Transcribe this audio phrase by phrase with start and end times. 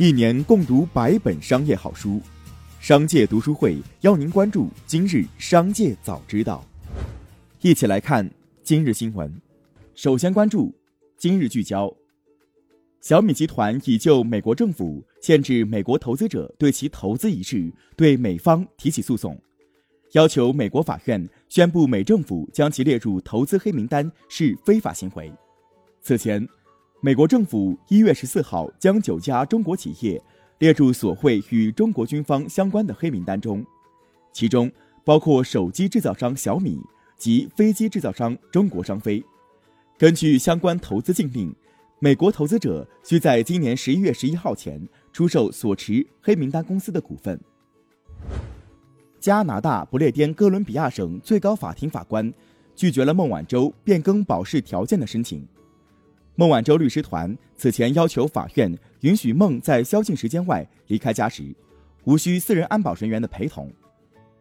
[0.00, 2.20] 一年共读百本商业好书，
[2.78, 6.64] 商界读书会邀您关注今日商界早知道。
[7.62, 8.30] 一起来看
[8.62, 9.28] 今日新闻。
[9.96, 10.72] 首先关注
[11.16, 11.92] 今日聚焦：
[13.00, 19.36] 小米集团已就美国政府限制美国投资者对其投资一事，对美方提起诉讼，
[20.12, 25.32] 要求美国法院宣布美政府将其列入投资黑名单是非法行为。
[26.00, 26.48] 此前。
[27.00, 30.20] 美国政府一月十四号将九家中国企业
[30.58, 33.64] 列入所谓与中国军方相关的黑名单中，
[34.32, 34.68] 其中
[35.04, 36.80] 包括手机制造商小米
[37.16, 39.24] 及飞机制造商中国商飞。
[39.96, 41.54] 根据相关投资禁令，
[42.00, 47.40] 美国投资者需在今年十一月十一号前出售所持黑名单公司的股份。
[49.20, 52.32] 加拿大不列颠哥伦比亚省最高法庭法官
[52.74, 55.46] 拒绝了孟晚舟变更保释条件的申请。
[56.38, 61.52] 孟晚舟律师团此前要求法院允许孟在宵禁时间外离开家时，
[62.04, 63.68] 无需私人安保人员的陪同。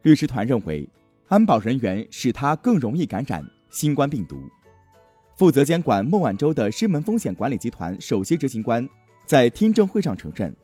[0.03, 0.87] 律师团认为，
[1.27, 4.39] 安保人员使他更容易感染新冠病毒。
[5.37, 8.87] 负责监管孟晚舟的狮门风险管理集团首席执行官
[9.25, 10.55] 在听证会上承认，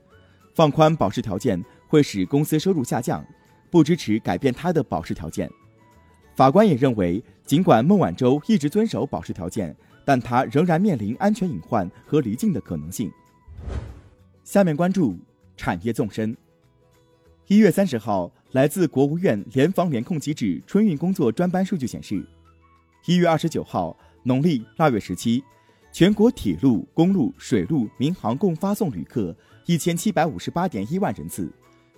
[0.54, 3.26] 放宽保释条件会使公司收入下降，
[3.72, 5.50] 不支持改变他的保释条件。
[6.36, 9.76] 法官也认为，尽管孟晚舟一直遵守保释条件。
[10.06, 13.10] 但她仍然面临安全隐患和离境的可能性。
[14.44, 15.18] 下面关注
[15.56, 16.36] 产业纵深。
[17.48, 22.22] 一月三十号，来自国务院联防联控机制春运工作专班数据显示，
[23.06, 25.42] 一月二十九号（农历腊月十七），
[25.94, 29.34] 全国铁路、公路、水路、民航共发送旅客
[29.66, 31.50] 一千七百五十八点一万人次，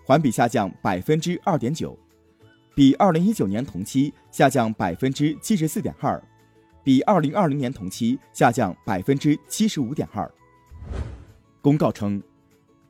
[0.03, 1.97] 环比下降百分之二点九，
[2.75, 6.21] 比二零一九年同期下降百分之七十四点二。
[6.83, 10.29] 比二零二零年同期下降百分之七十五点二。
[11.61, 12.21] 公告称，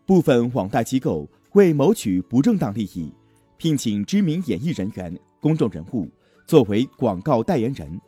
[0.06, 3.14] 部分网贷机构为谋取不正当利益，
[3.58, 6.10] 聘请知名演艺人员、公众人物
[6.48, 8.02] 作为广告代言人，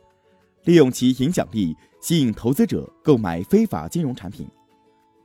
[0.64, 4.46] 利用其影响力吸引投资者购买非法金融产品。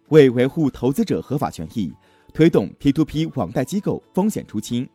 [0.10, 1.92] 为维护投资者合法权益，
[2.32, 4.88] 推动 P2P 网贷机构风险出清，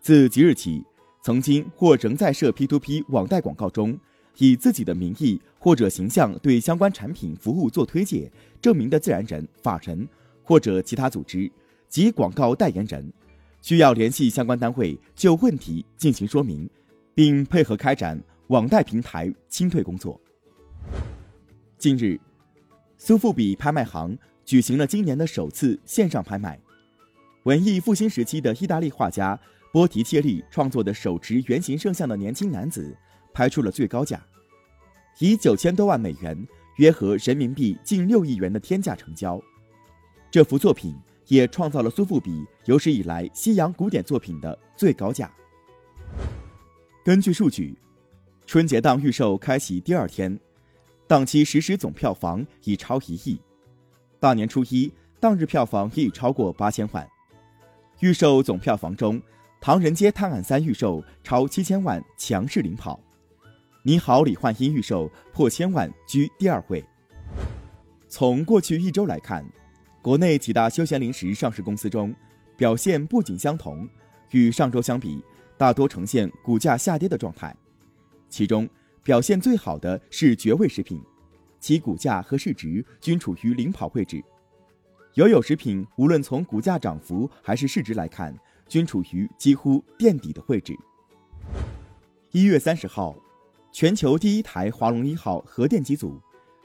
[0.00, 0.82] 自即日起，
[1.22, 3.98] 曾经或仍在涉 P2P 网贷广告中。
[4.38, 10.08] 以自己的名义或者形象对相关产品服务做推介证明的自然人、法人
[10.42, 11.52] 或者其他组织
[11.86, 13.12] 及广告代言人，
[13.60, 16.66] 需要联系相关单位就问题进行说明，
[17.14, 20.18] 并配合开展网贷平台清退工作。
[21.76, 22.18] 近日，
[22.96, 24.16] 苏富比拍卖行
[24.46, 26.58] 举行了今年的首次线上拍卖，
[27.42, 29.38] 文艺复兴时期的意大利画家
[29.72, 32.96] 波提切利创作的手持圆形圣像的年轻男子。
[33.34, 34.22] 拍出了最高价，
[35.18, 36.36] 以九千多万美元
[36.76, 39.40] （约合人民币近六亿元）的天价成交。
[40.30, 40.94] 这幅作品
[41.28, 45.34] 也创造了苏富比有史以来西洋古典作品的最高价。
[47.02, 47.74] 根据数据，
[48.44, 50.38] 春节档预售开启第二天，
[51.06, 53.40] 档期实时总票房已超一亿；
[54.20, 57.08] 大年初一当日票房已超过八千万。
[58.00, 59.18] 预售总票房中，
[59.64, 62.98] 《唐人街探案三》预售超七千万，强势领跑。
[63.84, 66.84] 你好，李焕英预售破千万，居第二位。
[68.08, 69.46] 从过去一周来看，
[70.02, 72.12] 国内几大休闲零食上市公司中，
[72.56, 73.88] 表现不仅相同，
[74.32, 75.24] 与上周相比，
[75.56, 77.54] 大多呈现股价下跌的状态。
[78.28, 78.68] 其中
[79.04, 81.00] 表现最好的是绝味食品，
[81.60, 84.20] 其股价和市值均处于领跑位置。
[85.14, 88.36] 友友食品无论从股价涨幅还是市值来看，
[88.72, 90.74] 均处于几乎垫底的位置。
[92.30, 93.14] 一月三十号。
[93.70, 96.20] 全球第一台华龙一号核电机组，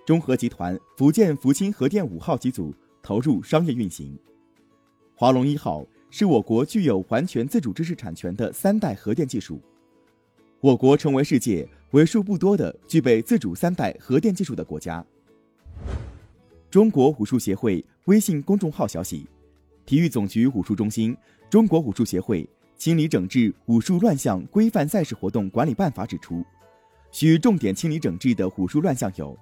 [0.06, 4.17] 中核集团福建福清核电五号机组投入商业运行。
[5.16, 9.62] 华龙一号是我国具有完全自主知识产权的三代核电技术，
[10.59, 15.06] 我国成为世界为数不多的具备自主三代核电技术的国家。
[16.69, 19.26] 中国武术协会微信公众号消息，
[19.87, 21.16] 体育总局武术中心、
[21.49, 26.45] 中国武术协会清理整治武术乱象规范赛事活动管理办法指出。
[27.09, 29.35] 需重点清理整治的武术乱象有：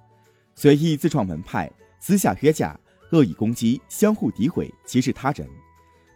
[0.54, 2.78] 随意自创门派、私下约架、
[3.10, 5.48] 恶意攻击、相互诋毁、歧视他人、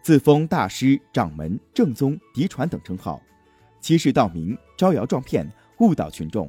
[0.01, 3.21] 自封大师、掌门、正宗、嫡传等称号、
[3.81, 5.45] 欺世盗名、招摇撞骗、
[5.81, 6.49] 误导群众。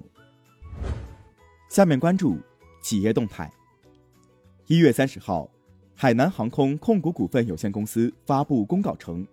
[1.68, 2.38] 下面关注
[2.84, 3.52] 企业动态。
[4.68, 5.50] 一月三十号，
[6.02, 9.24] 海南航空控股股份有限公司发布公告称，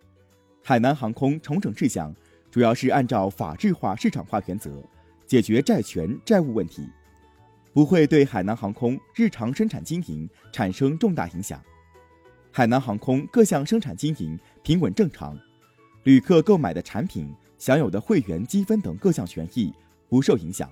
[0.63, 2.15] 海南航空重整事项
[2.51, 4.71] 主要是按照法治化、市场化原则。
[5.27, 6.87] 解决债权债务问题，
[7.73, 11.59] 不会对海南航空日常生产经营产生重大影响。
[12.53, 15.39] 海南航空各项生产经营平稳正常，
[16.03, 19.73] 旅客购买的产品、享有的会员积分等各项权益
[20.07, 20.69] 不受影响。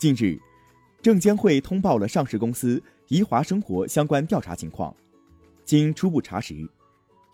[0.00, 0.36] 近日，
[1.00, 4.94] 证监会通报了上市公司宜华生活相关调查情况。
[5.64, 6.68] 经初步查实，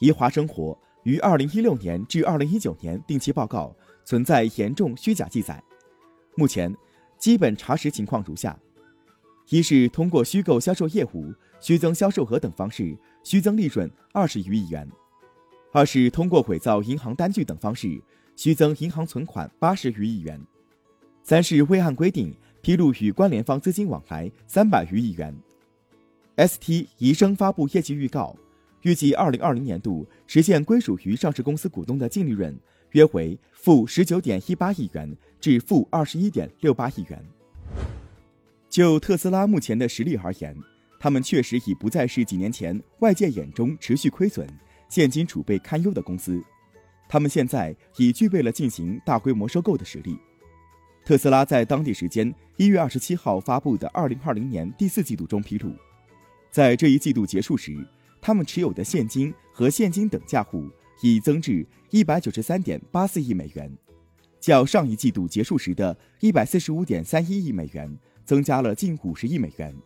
[0.01, 3.75] 宜华生活于二零一六年至二零一九年定期报告
[4.05, 5.63] 存在严重虚假记载。
[6.37, 6.75] 目前，
[7.19, 8.59] 基本查实情况如下：
[9.49, 11.33] 一是通过虚构销售业务。
[11.61, 14.87] 虚增销售额等方式虚增利润二十余亿元；
[15.73, 17.99] 二是通过伪造银行单据等方式
[18.37, 20.39] 虚增银行存款八十余亿元；
[21.23, 25.37] 三是未按规定披露与关联方资金往来三百余亿元。
[26.39, 28.35] ST 宜生发布业绩预告，
[28.81, 32.59] 预计二零二零年度实现归属于上市公司股东的净利润
[32.93, 37.23] 约为负十九点一八亿元至负二十一点六八亿元。
[38.71, 40.57] 就特斯拉目前的实力而言，
[40.99, 44.49] 他们确实已不再是几年前外界眼中持续亏损、
[44.89, 46.43] 现金储备堪忧的公司，
[47.11, 50.19] 他们现在已具备了进行大规模收购的实力。
[51.05, 55.71] 特斯拉在当地时间一月二十七号发布的二零二零年第四季度中披露，
[56.51, 57.87] 在这一季度结束时，
[58.23, 60.67] 他们持有的现金和现金等价户
[61.03, 63.71] 已增至一百九十三点八四亿美元，
[64.41, 69.77] 较上一季度结束时的一百四十五点三一亿美元增加了近五十亿美元。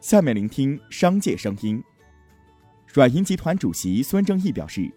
[0.00, 1.82] 下面聆听商界声音。
[2.94, 4.90] 软银集团主席孙正义表示，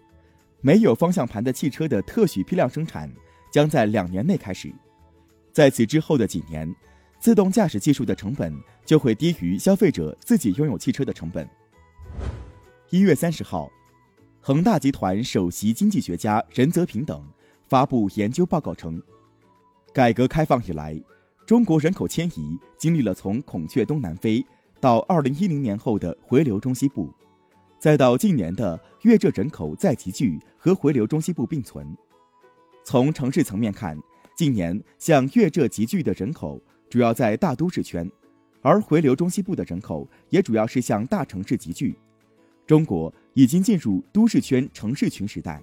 [0.62, 3.12] 没有方向盘的汽车的特许批量生产
[3.50, 4.72] 将在两年内开始，
[5.52, 6.72] 在此之后的几年，
[7.18, 8.54] 自动驾驶技术的成本
[8.84, 11.48] 就会低于消费者自己拥有汽车的成本。
[12.90, 13.70] 一月三十号，
[14.40, 17.24] 恒大集团首席经济学家任泽平等
[17.68, 19.02] 发布研究报告称，
[19.92, 21.00] 改革开放以来。
[21.46, 24.44] 中国人口迁移经历了从孔雀东南飞
[24.78, 27.12] 到二零一零年后的回流中西部，
[27.76, 31.96] 再到近年的粤浙人口再集聚和回流中西部并存。
[32.84, 33.98] 从城市层面看，
[34.36, 38.10] 近年向粤浙集聚的人口主要在大都市圈，
[38.62, 41.96] 而回流中西部的人口也主要是向大城市集聚。
[42.66, 45.62] 中国已经进入都市圈城市群时代。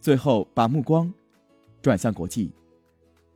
[0.00, 1.12] 最后，把目光
[1.82, 2.52] 转向国际。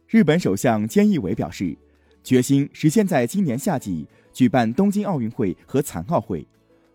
[0.09, 1.77] 日本首相菅义伟表示，
[2.23, 6.47] 决心实现在今年夏季举办东京奥运会和残奥会，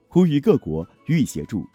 [0.08, 1.66] 呼吁各国予以协助。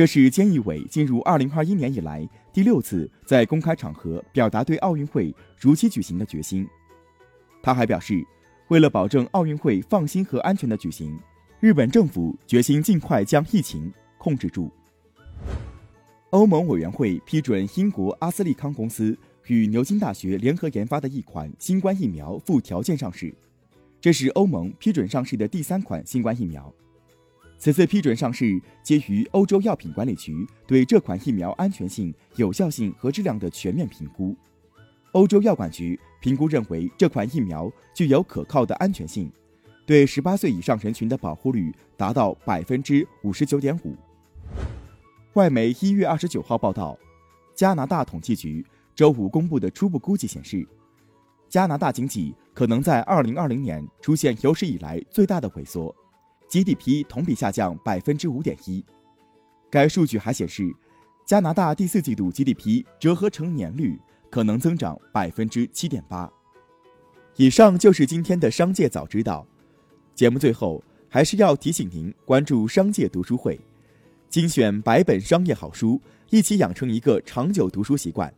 [0.00, 6.66] 这是菅义伟进入二零二一年以来第六次在公开场合表达对奥运会如期举行的决心。
[7.62, 8.26] 他还表示，
[8.68, 11.20] 为了保证奥运会放心和安全的举行，
[11.60, 14.72] 日本政府决心尽快将疫情控制住。
[16.30, 19.14] 欧盟委员会批准英国阿斯利康公司。
[19.48, 23.34] 与牛津大学联合研发的一款新冠疫苗附条件上市，
[24.00, 26.72] 这是欧盟批准上市的第三款新冠疫苗。
[27.60, 34.34] 此次批准上市基于欧洲药品管理局对这款疫苗安全性、有效性和质量的全面评估。
[35.12, 39.30] 欧洲药管局评估认为，这款疫苗具有可靠的安全性，
[39.84, 43.94] 对十八岁以上人群的保护率达到百分之五十九点五。
[45.34, 46.98] 外媒一月二十九号报道，
[47.54, 48.64] 加拿大统计局。
[48.92, 50.66] 周五公布的初步估计显示，
[51.48, 55.94] 加拿大经济可能在2020年出现有史以来最大的萎缩
[56.50, 58.84] ，GDP 同比下降百分之五点一。
[59.70, 60.74] 该数据还显示，
[61.24, 66.30] 加拿大第四季度 GDP 折合成年率可能增长百分之七点八。
[67.36, 69.46] 以上就是今天的商界早知道。
[70.14, 73.58] 节目最后还是要提醒您关注商界读书会，
[74.28, 78.32] 精选百本商业好书，一起养成一个长久读书习惯。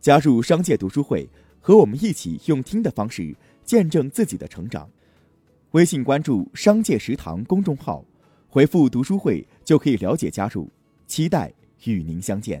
[0.00, 1.28] 加入商界读书会，
[1.60, 4.90] 和我们一起用听的方式见证自己的成长。
[5.78, 8.04] 微信关注“商界食堂”公众号，
[8.48, 10.68] 回复“读书会”就可以了解加入。
[11.06, 11.52] 期待
[11.84, 12.60] 与您相见。